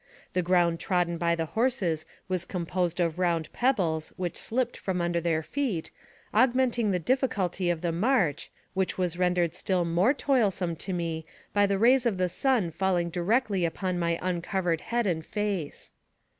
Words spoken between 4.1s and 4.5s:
which